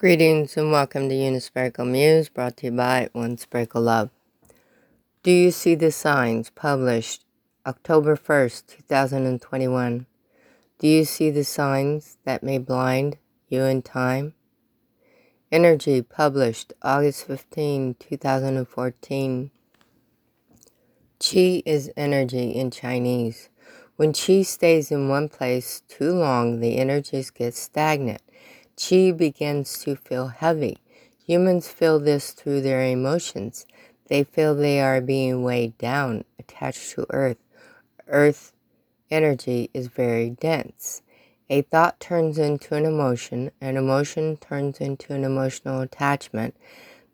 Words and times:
Greetings 0.00 0.56
and 0.56 0.72
welcome 0.72 1.10
to 1.10 1.14
Unispherical 1.14 1.84
Muse, 1.84 2.30
brought 2.30 2.56
to 2.56 2.68
you 2.68 2.72
by 2.72 3.10
One 3.12 3.36
Spherical 3.36 3.82
Love. 3.82 4.08
Do 5.22 5.30
you 5.30 5.50
see 5.50 5.74
the 5.74 5.92
signs 5.92 6.48
published 6.48 7.26
October 7.66 8.16
1st, 8.16 8.78
2021? 8.88 10.06
Do 10.78 10.88
you 10.88 11.04
see 11.04 11.28
the 11.28 11.44
signs 11.44 12.16
that 12.24 12.42
may 12.42 12.56
blind 12.56 13.18
you 13.50 13.64
in 13.64 13.82
time? 13.82 14.32
Energy 15.52 16.00
published 16.00 16.72
August 16.80 17.26
15, 17.26 17.96
2014. 18.00 19.50
Qi 21.20 21.62
is 21.66 21.92
energy 21.94 22.52
in 22.52 22.70
Chinese. 22.70 23.50
When 23.96 24.14
qi 24.14 24.46
stays 24.46 24.90
in 24.90 25.10
one 25.10 25.28
place 25.28 25.82
too 25.88 26.12
long, 26.12 26.60
the 26.60 26.78
energies 26.78 27.28
get 27.28 27.54
stagnant. 27.54 28.22
Qi 28.80 29.14
begins 29.14 29.76
to 29.80 29.94
feel 29.94 30.28
heavy. 30.28 30.78
Humans 31.26 31.68
feel 31.68 32.00
this 32.00 32.30
through 32.30 32.62
their 32.62 32.82
emotions. 32.82 33.66
They 34.08 34.24
feel 34.24 34.54
they 34.54 34.80
are 34.80 35.02
being 35.02 35.42
weighed 35.42 35.76
down, 35.76 36.24
attached 36.38 36.92
to 36.92 37.04
earth. 37.10 37.36
Earth 38.08 38.54
energy 39.10 39.68
is 39.74 39.88
very 39.88 40.30
dense. 40.30 41.02
A 41.50 41.60
thought 41.60 42.00
turns 42.00 42.38
into 42.38 42.74
an 42.74 42.86
emotion, 42.86 43.50
an 43.60 43.76
emotion 43.76 44.38
turns 44.38 44.80
into 44.80 45.12
an 45.12 45.24
emotional 45.24 45.82
attachment, 45.82 46.56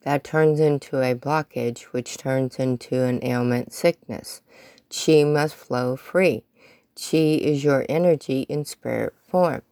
that 0.03 0.23
turns 0.23 0.61
into 0.61 1.03
a 1.03 1.17
blockage, 1.17 1.83
which 1.87 2.17
turns 2.17 2.61
into 2.61 3.03
an 3.03 3.19
ailment 3.25 3.73
sickness. 3.73 4.41
Qi 4.89 5.27
must 5.27 5.57
flow 5.57 5.97
free. 5.97 6.45
Qi 6.95 7.41
is 7.41 7.65
your 7.65 7.85
energy 7.89 8.43
in 8.43 8.65
spirit 8.65 9.15
form. 9.27 9.63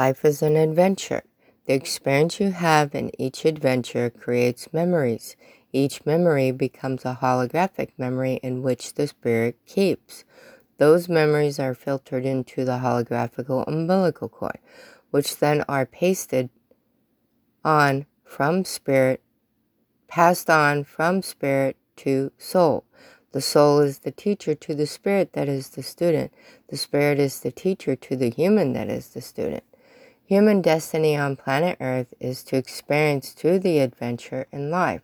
Life 0.00 0.24
is 0.24 0.40
an 0.40 0.56
adventure. 0.56 1.24
The 1.66 1.74
experience 1.74 2.40
you 2.40 2.52
have 2.52 2.94
in 2.94 3.10
each 3.20 3.44
adventure 3.44 4.08
creates 4.08 4.72
memories. 4.72 5.36
Each 5.74 6.06
memory 6.06 6.52
becomes 6.52 7.04
a 7.04 7.18
holographic 7.20 7.90
memory 7.98 8.40
in 8.42 8.62
which 8.62 8.94
the 8.94 9.06
spirit 9.06 9.58
keeps. 9.66 10.24
Those 10.78 11.10
memories 11.10 11.58
are 11.58 11.74
filtered 11.74 12.24
into 12.24 12.64
the 12.64 12.78
holographical 12.78 13.68
umbilical 13.68 14.30
cord, 14.30 14.56
which 15.10 15.36
then 15.36 15.66
are 15.68 15.84
pasted 15.84 16.48
on 17.62 18.06
from 18.24 18.64
spirit, 18.64 19.20
passed 20.08 20.48
on 20.48 20.82
from 20.82 21.20
spirit 21.20 21.76
to 21.96 22.32
soul. 22.38 22.84
The 23.32 23.42
soul 23.42 23.80
is 23.80 23.98
the 23.98 24.12
teacher 24.12 24.54
to 24.54 24.74
the 24.74 24.86
spirit 24.86 25.34
that 25.34 25.46
is 25.46 25.68
the 25.68 25.82
student. 25.82 26.32
The 26.70 26.78
spirit 26.78 27.18
is 27.18 27.40
the 27.40 27.52
teacher 27.52 27.94
to 27.96 28.16
the 28.16 28.30
human 28.30 28.72
that 28.72 28.88
is 28.88 29.10
the 29.10 29.20
student. 29.20 29.62
Human 30.30 30.62
destiny 30.62 31.16
on 31.16 31.34
planet 31.34 31.76
Earth 31.80 32.14
is 32.20 32.44
to 32.44 32.56
experience 32.56 33.30
through 33.30 33.58
the 33.58 33.80
adventure 33.80 34.46
in 34.52 34.70
life. 34.70 35.02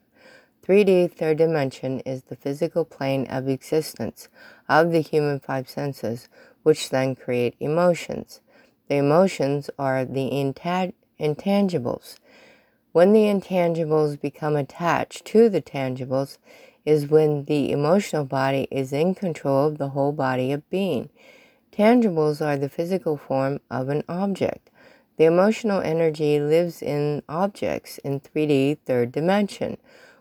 3D 0.64 1.10
third 1.10 1.38
dimension 1.38 1.98
is 2.06 2.22
the 2.22 2.36
physical 2.36 2.84
plane 2.84 3.26
of 3.26 3.48
existence 3.48 4.28
of 4.68 4.92
the 4.92 5.00
human 5.00 5.40
five 5.40 5.68
senses, 5.68 6.28
which 6.62 6.90
then 6.90 7.16
create 7.16 7.56
emotions. 7.58 8.40
The 8.86 8.98
emotions 8.98 9.68
are 9.80 10.04
the 10.04 10.30
intangibles. 10.30 12.18
When 12.92 13.12
the 13.12 13.24
intangibles 13.24 14.20
become 14.20 14.54
attached 14.54 15.24
to 15.24 15.48
the 15.48 15.60
tangibles, 15.60 16.38
is 16.84 17.08
when 17.08 17.46
the 17.46 17.72
emotional 17.72 18.24
body 18.24 18.68
is 18.70 18.92
in 18.92 19.12
control 19.16 19.66
of 19.66 19.78
the 19.78 19.88
whole 19.88 20.12
body 20.12 20.52
of 20.52 20.70
being. 20.70 21.10
Tangibles 21.72 22.40
are 22.40 22.56
the 22.56 22.68
physical 22.68 23.16
form 23.16 23.58
of 23.68 23.88
an 23.88 24.04
object. 24.08 24.70
The 25.16 25.24
emotional 25.24 25.80
energy 25.80 26.38
lives 26.38 26.82
in 26.82 27.22
objects 27.28 27.98
in 27.98 28.20
3D 28.20 28.78
third 28.84 29.12
dimension. 29.12 29.78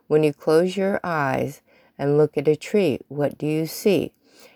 When 0.07 0.23
you 0.23 0.33
close 0.33 0.77
your 0.77 1.01
eyes 1.03 1.61
and 1.97 2.17
look 2.17 2.38
at 2.38 2.47
a 2.47 2.55
tree, 2.55 2.99
what 3.09 3.38
do 3.38 3.45
you 3.45 3.66
see? 3.66 4.13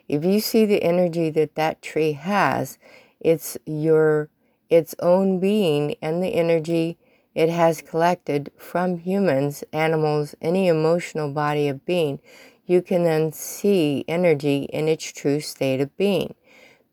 If 0.07 0.23
you 0.23 0.39
see 0.39 0.65
the 0.65 0.81
energy 0.81 1.29
that 1.31 1.55
that 1.55 1.81
tree 1.81 2.13
has, 2.13 2.77
it's 3.19 3.57
your 3.65 4.29
its 4.69 4.95
own 4.99 5.39
being 5.39 5.95
and 6.01 6.23
the 6.23 6.35
energy 6.35 6.97
it 7.35 7.49
has 7.49 7.81
collected 7.81 8.51
from 8.57 8.99
humans, 8.99 9.63
animals, 9.71 10.35
any 10.41 10.67
emotional 10.67 11.31
body 11.31 11.67
of 11.67 11.85
being. 11.85 12.19
You 12.65 12.81
can 12.81 13.03
then 13.03 13.31
see 13.33 14.05
energy 14.07 14.63
in 14.71 14.87
its 14.87 15.11
true 15.11 15.39
state 15.39 15.81
of 15.81 15.95
being. 15.97 16.35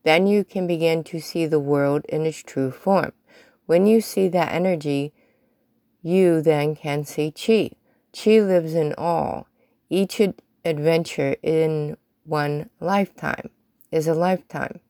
Then 0.05 0.27
you 0.27 0.45
can 0.45 0.67
begin 0.67 1.05
to 1.05 1.21
see 1.21 1.47
the 1.47 1.61
world 1.61 2.05
in 2.09 2.27
its 2.27 2.43
true 2.43 2.71
form. 2.71 3.13
When 3.67 3.87
you 3.87 4.01
see 4.01 4.29
that 4.29 4.53
energy, 4.53 5.13
you 6.03 6.41
then 6.41 6.77
can 6.77 7.05
see 7.05 7.31
Chi. 7.31 7.73
Chi 8.17 8.41
lives 8.41 8.75
in 8.75 8.95
all. 8.97 9.49
Each 9.91 10.21
ad- 10.21 10.41
adventure 10.65 11.37
in 11.43 11.97
one 12.25 12.71
lifetime 12.81 13.51
is 13.93 14.07
a 14.07 14.15
lifetime. 14.15 14.81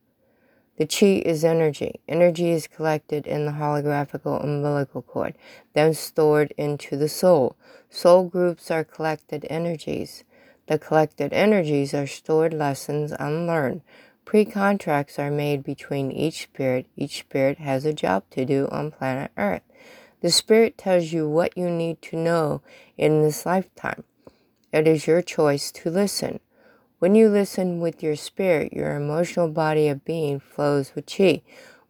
The 0.77 0.87
chi 0.87 1.23
is 1.25 1.43
energy. 1.43 2.01
Energy 2.07 2.51
is 2.51 2.67
collected 2.67 3.27
in 3.27 3.47
the 3.47 3.53
holographical 3.53 4.45
umbilical 4.45 5.01
cord, 5.01 5.35
then 5.73 5.95
stored 5.95 6.53
into 6.59 6.99
the 6.99 7.09
soul. 7.09 7.57
Soul 7.89 8.25
groups 8.29 8.71
are 8.71 8.85
collected 8.85 9.47
energies. 9.49 10.25
The 10.67 10.79
collected 10.79 11.33
energies 11.33 11.95
are 11.95 12.07
stored 12.07 12.53
lessons 12.53 13.13
unlearned. 13.19 13.83
Pre 14.27 14.45
contracts 14.45 15.21
are 15.21 15.31
made 15.31 15.63
between 15.63 16.11
each 16.11 16.43
spirit. 16.43 16.87
Each 16.97 17.21
spirit 17.21 17.59
has 17.59 17.87
a 17.87 17.93
job 17.93 18.25
to 18.33 18.45
do 18.45 18.69
on 18.73 18.91
planet 18.91 19.31
Earth. 19.37 19.63
The 20.21 20.33
Spirit 20.33 20.77
tells 20.77 21.13
you 21.13 21.29
what 21.29 21.57
you 21.57 21.71
need 21.71 22.03
to 22.03 22.17
know 22.17 22.61
in 22.99 23.23
this 23.23 23.47
lifetime. 23.47 24.03
It 24.73 24.89
is 24.89 25.07
your 25.07 25.23
choice 25.23 25.71
to 25.71 25.91
listen. 25.91 26.41
When 26.99 27.15
you 27.15 27.29
listen 27.29 27.79
with 27.79 28.03
your 28.03 28.17
spirit, 28.17 28.73
your 28.73 28.97
emotional 28.97 29.49
body 29.49 29.87
of 29.87 30.05
being 30.05 30.41
flows 30.41 30.93
with 30.97 31.07
chi. 31.07 31.43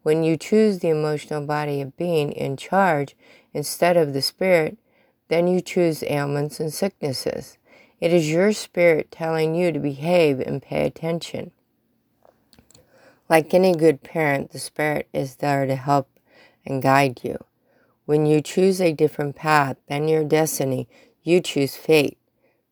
When 0.03 0.23
you 0.23 0.37
choose 0.37 0.77
the 0.77 0.89
emotional 0.89 1.43
body 1.43 1.81
of 1.81 1.97
being 1.97 2.31
in 2.31 2.55
charge 2.55 3.15
instead 3.51 3.97
of 3.97 4.13
the 4.13 4.21
spirit, 4.21 4.77
then 5.29 5.47
you 5.47 5.59
choose 5.59 6.03
ailments 6.03 6.59
and 6.59 6.71
sicknesses. 6.71 7.57
It 7.99 8.13
is 8.13 8.29
your 8.29 8.53
spirit 8.53 9.09
telling 9.09 9.55
you 9.55 9.71
to 9.71 9.79
behave 9.79 10.39
and 10.39 10.61
pay 10.61 10.85
attention. 10.85 11.49
Like 13.29 13.53
any 13.53 13.73
good 13.75 14.03
parent, 14.03 14.51
the 14.51 14.59
spirit 14.59 15.09
is 15.13 15.35
there 15.35 15.65
to 15.65 15.75
help 15.75 16.09
and 16.65 16.81
guide 16.81 17.21
you. 17.23 17.37
When 18.05 18.25
you 18.25 18.41
choose 18.41 18.79
a 18.79 18.93
different 18.93 19.35
path 19.35 19.77
than 19.87 20.07
your 20.07 20.23
destiny, 20.23 20.87
you 21.23 21.41
choose 21.41 21.75
fate. 21.75 22.17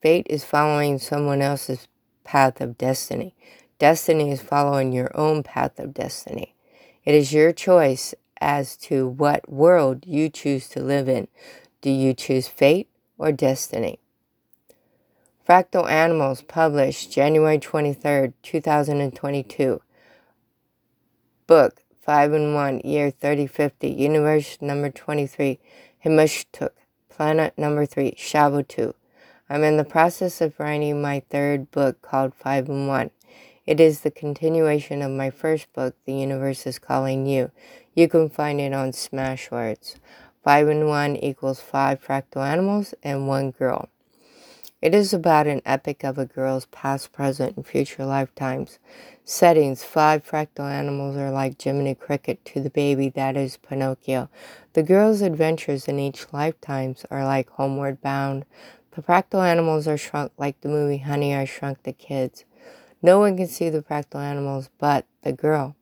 Fate 0.01 0.27
is 0.29 0.45
following 0.45 0.97
someone 0.97 1.41
else's 1.41 1.89
path 2.23 2.61
of 2.61 2.77
destiny. 2.77 3.35
Destiny 3.79 4.31
is 4.31 4.41
following 4.41 4.93
your 4.93 5.11
own 5.17 5.43
path 5.43 5.77
of 5.77 5.93
destiny. 5.93 6.55
It 7.03 7.13
is 7.15 7.33
your 7.33 7.51
choice 7.51 8.15
as 8.39 8.77
to 8.77 9.07
what 9.07 9.51
world 9.51 10.05
you 10.07 10.29
choose 10.29 10.69
to 10.69 10.81
live 10.81 11.09
in. 11.09 11.27
Do 11.81 11.89
you 11.89 12.13
choose 12.13 12.47
fate 12.47 12.87
or 13.17 13.33
destiny? 13.33 13.99
Fractal 15.47 15.89
Animals, 15.89 16.41
published 16.41 17.11
January 17.11 17.59
23, 17.59 18.31
2022. 18.41 19.81
Book 21.47 21.83
5 22.01 22.33
and 22.33 22.55
1, 22.55 22.79
year 22.79 23.11
3050, 23.11 23.87
universe 23.87 24.57
number 24.61 24.89
23, 24.89 25.59
Himashtuk, 26.03 26.71
planet 27.07 27.53
number 27.55 27.85
3, 27.85 28.13
Shabu 28.13 28.67
2. 28.67 28.95
I'm 29.47 29.63
in 29.63 29.77
the 29.77 29.83
process 29.83 30.41
of 30.41 30.59
writing 30.59 31.03
my 31.03 31.21
third 31.29 31.69
book 31.69 32.01
called 32.01 32.33
5 32.33 32.67
and 32.67 32.87
1. 32.87 33.11
It 33.67 33.79
is 33.79 34.01
the 34.01 34.09
continuation 34.09 35.03
of 35.03 35.11
my 35.11 35.29
first 35.29 35.71
book, 35.71 35.93
The 36.05 36.13
Universe 36.13 36.65
is 36.65 36.79
Calling 36.79 37.27
You. 37.27 37.51
You 37.93 38.07
can 38.07 38.27
find 38.27 38.59
it 38.59 38.73
on 38.73 38.89
Smashwords. 38.91 39.97
5 40.43 40.67
and 40.67 40.87
1 40.87 41.15
equals 41.17 41.59
5 41.59 42.03
fractal 42.03 42.43
animals 42.43 42.95
and 43.03 43.27
1 43.27 43.51
girl. 43.51 43.89
It 44.85 44.93
is 44.93 45.15
about 45.15 45.47
an 45.47 45.63
epic 45.65 46.03
of 46.03 46.19
a 46.19 46.27
girl's 46.27 46.67
past, 46.67 47.11
present, 47.11 47.55
and 47.55 47.65
future 47.65 48.05
lifetimes. 48.05 48.77
Settings 49.23 49.83
Five 49.83 50.23
fractal 50.23 50.69
animals 50.69 51.17
are 51.17 51.31
like 51.31 51.59
Jiminy 51.59 51.95
Cricket 51.95 52.45
to 52.45 52.61
the 52.61 52.69
baby 52.69 53.09
that 53.09 53.35
is 53.35 53.57
Pinocchio. 53.57 54.29
The 54.73 54.83
girl's 54.83 55.21
adventures 55.21 55.87
in 55.87 55.97
each 55.97 56.31
lifetimes 56.31 57.03
are 57.09 57.25
like 57.25 57.49
Homeward 57.49 57.99
Bound. 57.99 58.45
The 58.91 59.01
fractal 59.01 59.43
animals 59.43 59.87
are 59.87 59.97
shrunk 59.97 60.33
like 60.37 60.61
the 60.61 60.69
movie 60.69 60.99
Honey, 60.99 61.33
I 61.33 61.45
Shrunk 61.45 61.81
the 61.81 61.91
Kids. 61.91 62.45
No 63.01 63.17
one 63.17 63.37
can 63.37 63.47
see 63.47 63.71
the 63.71 63.81
fractal 63.81 64.21
animals 64.21 64.69
but 64.77 65.07
the 65.23 65.33
girl. 65.33 65.75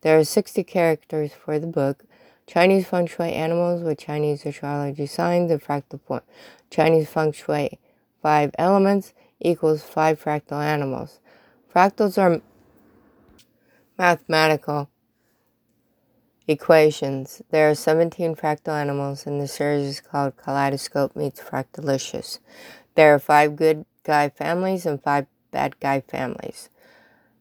There 0.00 0.18
are 0.18 0.24
60 0.24 0.64
characters 0.64 1.32
for 1.32 1.58
the 1.58 1.66
book. 1.66 2.04
Chinese 2.46 2.86
feng 2.86 3.06
shui 3.06 3.34
animals 3.34 3.82
with 3.82 3.98
Chinese 3.98 4.46
astrology 4.46 5.04
signs 5.04 5.50
and 5.50 5.62
fractal 5.62 6.02
point. 6.02 6.22
Chinese 6.70 7.10
feng 7.10 7.32
shui 7.32 7.78
five 8.26 8.50
elements 8.58 9.14
equals 9.38 9.84
five 9.84 10.20
fractal 10.20 10.60
animals. 10.60 11.20
Fractals 11.72 12.18
are 12.18 12.40
mathematical 13.96 14.90
Equations. 16.48 17.40
There 17.50 17.70
are 17.70 17.76
17 17.76 18.34
fractal 18.34 18.72
animals, 18.72 19.26
and 19.26 19.40
the 19.40 19.46
series 19.46 19.86
is 19.86 20.00
called 20.00 20.36
Kaleidoscope 20.36 21.14
Meets 21.14 21.40
Fractalicious. 21.40 22.40
There 22.96 23.14
are 23.14 23.20
five 23.20 23.54
good 23.54 23.86
guy 24.02 24.28
families 24.30 24.86
and 24.86 25.00
five 25.00 25.26
bad 25.52 25.78
guy 25.78 26.00
families. 26.00 26.68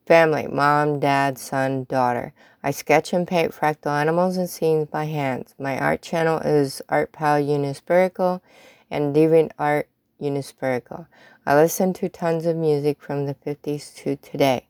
Family 0.06 0.46
mom, 0.46 1.00
dad, 1.00 1.40
son, 1.40 1.86
daughter. 1.90 2.32
I 2.62 2.70
sketch 2.70 3.12
and 3.12 3.28
paint 3.28 3.54
fractal 3.54 4.00
animals 4.00 4.38
and 4.38 4.48
scenes 4.48 4.88
by 4.88 5.06
hands. 5.06 5.56
My 5.58 5.80
art 5.80 6.04
channel 6.04 6.38
is 6.40 6.84
Art 6.90 7.12
Pal 7.12 7.38
and 7.38 9.16
Deviant 9.16 9.52
Art 9.58 9.88
Unispherical. 10.20 11.08
I 11.46 11.56
listen 11.56 11.94
to 11.94 12.10
tons 12.10 12.46
of 12.46 12.56
music 12.56 13.02
from 13.02 13.26
the 13.26 13.36
50s 13.36 13.96
to 13.98 14.16
today, 14.16 14.68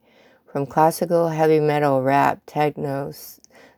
from 0.52 0.66
classical, 0.66 1.30
heavy 1.30 1.60
metal, 1.60 2.02
rap, 2.02 2.42
techno, 2.46 3.12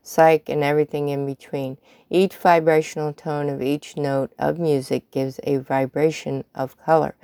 psych, 0.02 0.50
and 0.50 0.64
everything 0.64 1.10
in 1.10 1.26
between. 1.26 1.78
Each 2.10 2.36
vibrational 2.36 3.14
tone 3.14 3.50
of 3.50 3.62
each 3.62 3.98
note 3.98 4.32
of 4.40 4.58
music 4.58 5.12
gives 5.12 5.40
a 5.44 5.58
vibration 5.58 6.46
of 6.56 6.78
color. 6.78 7.16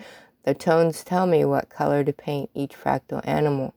The 0.44 0.54
tones 0.54 1.04
tell 1.04 1.26
me 1.26 1.46
what 1.46 1.70
color 1.70 2.04
to 2.04 2.12
paint 2.12 2.50
each 2.54 2.74
fractal 2.74 3.22
animal. 3.24 3.74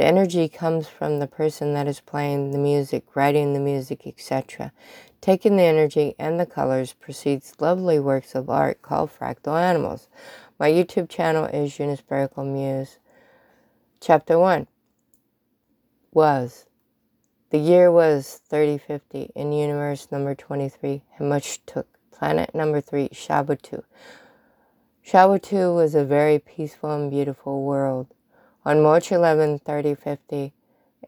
The 0.00 0.06
energy 0.06 0.48
comes 0.48 0.88
from 0.88 1.18
the 1.18 1.26
person 1.26 1.74
that 1.74 1.86
is 1.86 2.00
playing 2.00 2.52
the 2.52 2.58
music, 2.58 3.14
writing 3.14 3.52
the 3.52 3.60
music, 3.60 4.06
etc. 4.06 4.72
Taking 5.20 5.58
the 5.58 5.64
energy 5.64 6.14
and 6.18 6.40
the 6.40 6.46
colors 6.46 6.94
proceeds 6.94 7.52
lovely 7.60 7.98
works 7.98 8.34
of 8.34 8.48
art 8.48 8.80
called 8.80 9.10
fractal 9.10 9.60
animals. 9.60 10.08
My 10.58 10.70
YouTube 10.70 11.10
channel 11.10 11.44
is 11.44 11.78
Unispherical 11.78 12.46
Muse. 12.46 12.96
Chapter 14.00 14.38
1 14.38 14.68
Was 16.14 16.64
the 17.50 17.58
year 17.58 17.92
was 17.92 18.40
3050 18.48 19.32
in 19.34 19.52
universe 19.52 20.08
number 20.10 20.34
23, 20.34 21.02
and 21.18 21.28
much 21.28 21.60
took. 21.66 21.86
Planet 22.10 22.54
number 22.54 22.80
3, 22.80 23.10
Shabutu. 23.10 23.82
Shabutu 25.06 25.76
was 25.76 25.94
a 25.94 26.06
very 26.06 26.38
peaceful 26.38 26.90
and 26.90 27.10
beautiful 27.10 27.62
world. 27.62 28.06
On 28.70 28.80
March 28.80 29.10
11, 29.10 29.58
3050, 29.66 30.52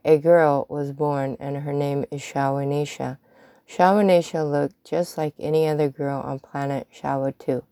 a 0.04 0.18
girl 0.18 0.66
was 0.68 0.90
born, 0.90 1.36
and 1.38 1.58
her 1.58 1.72
name 1.72 2.04
is 2.10 2.20
Shawanisha. 2.20 3.18
Shawanisha 3.70 4.42
looked 4.50 4.84
just 4.84 5.16
like 5.16 5.34
any 5.38 5.68
other 5.68 5.88
girl 5.88 6.20
on 6.22 6.40
planet 6.40 6.88
Shawa 6.92 7.38
2. 7.38 7.62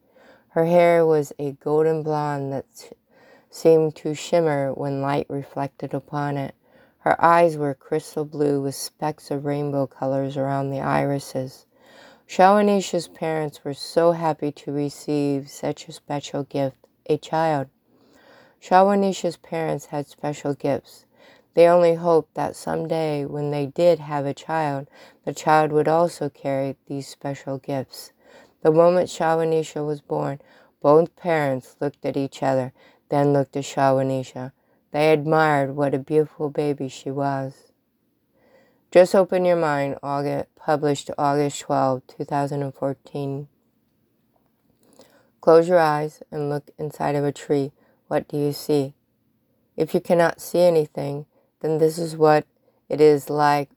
Her 0.51 0.67
hair 0.67 1.05
was 1.05 1.33
a 1.41 1.55
golden 1.59 2.05
blonde 2.05 2.53
that 2.53 2.93
seemed 3.51 3.97
to 3.97 4.15
shimmer 4.15 4.73
when 4.73 5.03
light 5.03 5.27
reflected 5.29 5.93
upon 5.93 6.37
it. 6.37 6.55
Her 7.01 7.21
eyes 7.21 7.57
were 7.57 7.75
crystal 7.75 8.25
blue 8.25 8.63
with 8.63 8.77
specks 8.77 9.29
of 9.33 9.45
rainbow 9.45 9.89
colors 9.89 10.37
around 10.37 10.71
the 10.71 10.81
irises. 10.81 11.67
Shawanisha's 12.29 13.09
parents 13.09 13.65
were 13.65 13.75
so 13.75 14.13
happy 14.13 14.53
to 14.53 14.71
receive 14.71 15.51
such 15.51 15.89
a 15.89 15.93
special 15.93 16.45
gift, 16.45 16.77
a 17.07 17.19
child. 17.19 17.67
Shawanisha's 18.63 19.37
parents 19.37 19.87
had 19.87 20.07
special 20.07 20.55
gifts. 20.55 21.07
They 21.55 21.67
only 21.67 21.95
hoped 21.95 22.35
that 22.35 22.55
someday, 22.55 23.25
when 23.25 23.51
they 23.51 23.67
did 23.67 23.99
have 23.99 24.27
a 24.27 24.35
child, 24.35 24.89
the 25.25 25.33
child 25.33 25.73
would 25.73 25.89
also 25.89 26.29
carry 26.29 26.77
these 26.87 27.09
special 27.09 27.59
gifts. 27.59 28.13
The 28.63 28.71
moment 28.71 29.09
Shawanisha 29.09 29.85
was 29.85 30.01
born, 30.01 30.41
both 30.83 31.17
parents 31.17 31.77
looked 31.81 32.05
at 32.05 32.17
each 32.17 32.43
other, 32.43 32.73
then 33.09 33.33
looked 33.33 33.57
at 33.57 33.65
Shawanisha. 33.65 34.53
They 34.93 35.13
admired 35.13 35.77
what 35.77 35.95
a 35.95 35.99
beautiful 35.99 36.51
baby 36.51 36.89
she 36.89 37.11
was. 37.11 37.73
Just 38.91 39.15
Open 39.15 39.45
Your 39.45 39.57
Mind, 39.57 39.97
August, 40.03 40.49
published 40.57 41.11
August 41.17 41.61
12, 41.61 42.03
2014. 42.07 43.49
Close 45.41 45.69
your 45.69 45.79
eyes 45.79 46.23
and 46.31 46.51
look 46.51 46.71
inside 46.77 47.15
of 47.15 47.25
a 47.25 47.33
tree. 47.33 47.73
What 48.11 48.27
do 48.27 48.37
you 48.37 48.53
see? 48.53 48.95
If 49.77 49.95
you 49.95 50.01
cannot 50.01 50.41
see 50.41 50.63
anything, 50.63 51.27
then 51.61 51.79
this 51.79 51.97
is 51.97 52.17
what 52.17 52.45
it 52.89 53.01
is 53.01 53.31
like 53.31 53.71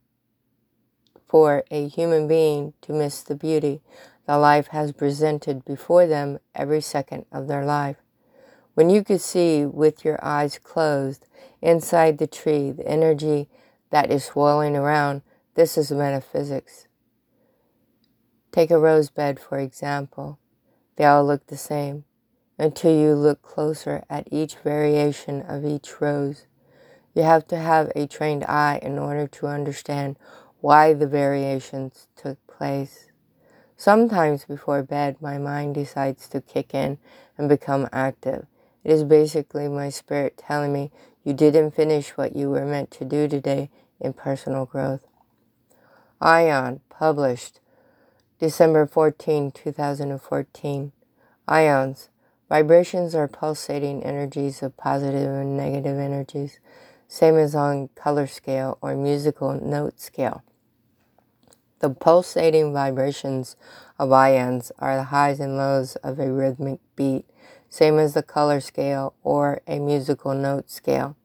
for 1.27 1.63
a 1.69 1.87
human 1.87 2.27
being 2.27 2.73
to 2.81 2.93
miss 2.93 3.21
the 3.21 3.35
beauty 3.35 3.81
the 4.25 4.39
life 4.39 4.69
has 4.69 4.91
presented 4.91 5.63
before 5.63 6.07
them 6.07 6.39
every 6.55 6.81
second 6.81 7.27
of 7.31 7.47
their 7.47 7.63
life. 7.63 7.97
When 8.73 8.89
you 8.89 9.03
could 9.03 9.21
see 9.21 9.67
with 9.67 10.03
your 10.03 10.17
eyes 10.25 10.57
closed 10.57 11.27
inside 11.61 12.17
the 12.17 12.25
tree 12.25 12.71
the 12.71 12.87
energy 12.87 13.49
that 13.91 14.09
is 14.09 14.25
swirling 14.25 14.75
around, 14.75 15.21
this 15.53 15.77
is 15.77 15.91
metaphysics. 15.91 16.87
Take 18.51 18.71
a 18.71 18.79
rose 18.79 19.11
bed, 19.11 19.39
for 19.39 19.59
example. 19.59 20.39
They 20.95 21.05
all 21.05 21.23
look 21.23 21.45
the 21.45 21.55
same 21.55 22.05
until 22.63 22.97
you 22.97 23.13
look 23.13 23.41
closer 23.41 24.05
at 24.09 24.25
each 24.31 24.55
variation 24.63 25.41
of 25.41 25.65
each 25.65 25.99
rose. 25.99 26.45
You 27.13 27.23
have 27.23 27.45
to 27.47 27.57
have 27.57 27.91
a 27.93 28.07
trained 28.07 28.45
eye 28.45 28.79
in 28.81 28.97
order 28.97 29.27
to 29.27 29.47
understand 29.47 30.17
why 30.61 30.93
the 30.93 31.05
variations 31.05 32.07
took 32.15 32.37
place. 32.47 33.11
Sometimes 33.75 34.45
before 34.45 34.81
bed, 34.81 35.17
my 35.19 35.37
mind 35.37 35.75
decides 35.75 36.29
to 36.29 36.39
kick 36.39 36.73
in 36.73 36.99
and 37.37 37.49
become 37.49 37.89
active. 37.91 38.45
It 38.85 38.91
is 38.91 39.03
basically 39.03 39.67
my 39.67 39.89
spirit 39.89 40.37
telling 40.37 40.71
me 40.71 40.89
you 41.25 41.33
didn't 41.33 41.71
finish 41.71 42.11
what 42.11 42.33
you 42.33 42.49
were 42.49 42.65
meant 42.65 42.91
to 42.91 43.03
do 43.03 43.27
today 43.27 43.71
in 43.99 44.13
personal 44.13 44.65
growth. 44.65 45.05
Ion, 46.21 46.79
published 46.89 47.59
December 48.39 48.87
14, 48.87 49.51
2014. 49.51 50.93
Ions. 51.49 52.09
Vibrations 52.53 53.15
are 53.15 53.27
pulsating 53.27 54.03
energies 54.03 54.61
of 54.61 54.77
positive 54.77 55.27
and 55.27 55.57
negative 55.57 55.97
energies, 55.97 56.59
same 57.07 57.35
as 57.35 57.55
on 57.55 57.89
color 57.95 58.27
scale 58.27 58.77
or 58.79 58.95
musical 58.95 59.59
note 59.59 59.99
scale. 59.99 60.43
The 61.79 61.89
pulsating 61.89 62.71
vibrations 62.71 63.55
of 63.97 64.11
ions 64.11 64.71
are 64.77 64.95
the 64.95 65.05
highs 65.05 65.39
and 65.39 65.57
lows 65.57 65.95
of 66.03 66.19
a 66.19 66.31
rhythmic 66.31 66.79
beat 66.95 67.25
same 67.69 67.97
as 67.97 68.13
the 68.13 68.21
color 68.21 68.61
scale 68.61 69.15
or 69.23 69.63
a 69.65 69.79
musical 69.79 70.35
note 70.35 70.69
scale. 70.69 71.17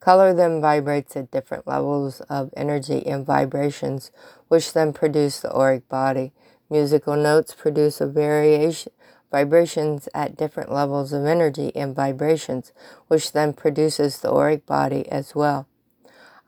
Color 0.00 0.34
then 0.34 0.60
vibrates 0.60 1.14
at 1.14 1.30
different 1.30 1.68
levels 1.68 2.22
of 2.22 2.50
energy 2.56 3.06
and 3.06 3.24
vibrations, 3.24 4.10
which 4.48 4.72
then 4.72 4.92
produce 4.92 5.38
the 5.38 5.54
auric 5.54 5.88
body. 5.88 6.32
Musical 6.68 7.14
notes 7.14 7.54
produce 7.54 8.00
a 8.00 8.06
variation 8.08 8.90
vibrations 9.30 10.08
at 10.14 10.36
different 10.36 10.72
levels 10.72 11.12
of 11.12 11.24
energy 11.24 11.74
and 11.74 11.94
vibrations, 11.94 12.72
which 13.08 13.32
then 13.32 13.52
produces 13.52 14.18
the 14.18 14.32
auric 14.32 14.66
body 14.66 15.08
as 15.08 15.34
well. 15.34 15.66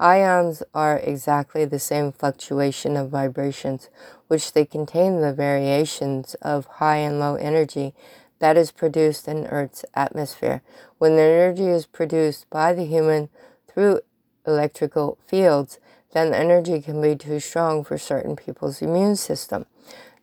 Ions 0.01 0.63
are 0.75 0.99
exactly 0.99 1.65
the 1.65 1.81
same 1.81 2.13
fluctuation 2.13 2.97
of 2.97 3.11
vibrations, 3.11 3.89
which 4.29 4.53
they 4.53 4.65
contain 4.65 5.21
the 5.21 5.33
variations 5.33 6.35
of 6.35 6.67
high 6.67 6.99
and 6.99 7.19
low 7.19 7.35
energy 7.35 7.95
that 8.39 8.57
is 8.57 8.71
produced 8.71 9.27
in 9.27 9.47
Earth's 9.47 9.85
atmosphere. 9.95 10.63
When 10.99 11.17
the 11.17 11.23
energy 11.23 11.67
is 11.67 11.87
produced 11.87 12.49
by 12.49 12.73
the 12.73 12.85
human 12.85 13.29
through 13.67 14.01
electrical 14.47 15.19
fields, 15.27 15.81
then 16.13 16.31
the 16.31 16.39
energy 16.39 16.81
can 16.81 17.03
be 17.03 17.17
too 17.17 17.41
strong 17.41 17.83
for 17.83 17.99
certain 17.99 18.37
people's 18.37 18.81
immune 18.81 19.17
system. 19.17 19.67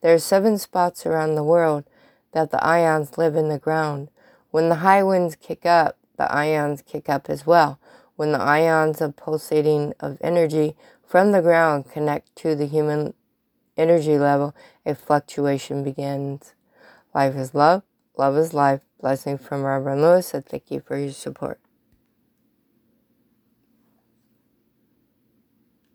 There 0.02 0.14
are 0.14 0.20
seven 0.20 0.58
spots 0.58 1.06
around 1.06 1.36
the 1.36 1.44
world 1.44 1.84
that 2.36 2.52
the 2.52 2.62
ions 2.62 3.18
live 3.18 3.34
in 3.38 3.48
the 3.48 3.58
ground. 3.58 4.10
When 4.52 4.68
the 4.68 4.76
high 4.76 5.02
winds 5.04 5.38
kick 5.38 5.66
up, 5.66 5.98
the 6.18 6.30
ions 6.30 6.82
kick 6.82 7.08
up 7.08 7.30
as 7.30 7.48
well. 7.48 7.80
When 8.18 8.34
the 8.34 8.42
ions 8.42 9.00
of 9.00 9.16
pulsating 9.16 9.94
of 10.02 10.18
energy 10.20 10.76
from 11.02 11.32
the 11.32 11.42
ground 11.42 11.90
connect 11.90 12.36
to 12.38 12.54
the 12.54 12.66
human 12.66 13.14
energy 13.78 14.18
level, 14.18 14.54
a 14.86 14.96
fluctuation 14.96 15.82
begins. 15.82 16.54
Life 17.14 17.36
is 17.36 17.56
love. 17.56 17.84
Love 18.18 18.36
is 18.36 18.54
life. 18.54 18.82
Blessing 19.00 19.38
from 19.38 19.64
Reverend 19.64 20.02
Lewis. 20.02 20.34
And 20.34 20.46
thank 20.46 20.70
you 20.70 20.82
for 20.82 20.98
your 20.98 21.14
support. 21.14 21.65